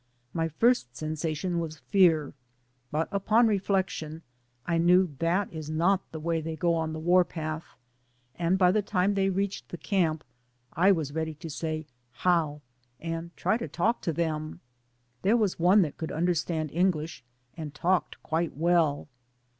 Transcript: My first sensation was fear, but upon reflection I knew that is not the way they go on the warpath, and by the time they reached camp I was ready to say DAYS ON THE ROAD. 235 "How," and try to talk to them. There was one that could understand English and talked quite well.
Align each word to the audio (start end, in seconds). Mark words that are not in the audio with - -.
My 0.33 0.47
first 0.47 0.97
sensation 0.97 1.59
was 1.59 1.77
fear, 1.77 2.33
but 2.89 3.07
upon 3.11 3.45
reflection 3.45 4.23
I 4.65 4.79
knew 4.79 5.13
that 5.19 5.53
is 5.53 5.69
not 5.69 6.11
the 6.11 6.19
way 6.19 6.41
they 6.41 6.55
go 6.55 6.73
on 6.73 6.91
the 6.91 6.99
warpath, 6.99 7.77
and 8.33 8.57
by 8.57 8.71
the 8.71 8.81
time 8.81 9.13
they 9.13 9.29
reached 9.29 9.71
camp 9.83 10.23
I 10.73 10.91
was 10.91 11.13
ready 11.13 11.35
to 11.35 11.51
say 11.51 11.81
DAYS 11.81 11.81
ON 11.81 11.81
THE 11.83 12.31
ROAD. 12.31 12.31
235 12.97 13.09
"How," 13.09 13.15
and 13.19 13.37
try 13.37 13.57
to 13.57 13.67
talk 13.67 14.01
to 14.01 14.11
them. 14.11 14.59
There 15.21 15.37
was 15.37 15.59
one 15.59 15.83
that 15.83 15.97
could 15.97 16.11
understand 16.11 16.71
English 16.71 17.23
and 17.55 17.71
talked 17.71 18.23
quite 18.23 18.57
well. 18.57 19.07